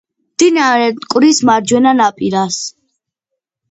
[0.29, 2.63] მდინარე მტკვრის მარჯვენა ნაპირას.